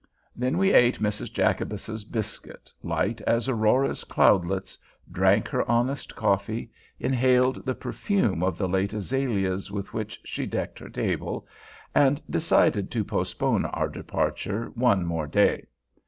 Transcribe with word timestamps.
Then 0.35 0.57
we 0.57 0.73
ate 0.73 0.99
Mrs. 0.99 1.31
Jacobus's 1.31 2.05
biscuit, 2.05 2.73
light 2.81 3.21
as 3.27 3.47
Aurora's 3.47 4.03
cloudlets, 4.03 4.75
drank 5.11 5.47
her 5.49 5.63
honest 5.69 6.15
coffee, 6.15 6.71
inhaled 6.99 7.67
the 7.67 7.75
perfume 7.75 8.41
of 8.41 8.57
the 8.57 8.67
late 8.67 8.93
azaleas 8.95 9.69
with 9.71 9.93
which 9.93 10.19
she 10.25 10.47
decked 10.47 10.79
her 10.79 10.89
table, 10.89 11.45
and 11.93 12.19
decided 12.27 12.89
to 12.89 13.03
postpone 13.03 13.65
our 13.65 13.89
departure 13.89 14.71
one 14.73 15.05
more 15.05 15.27
day. 15.27 15.67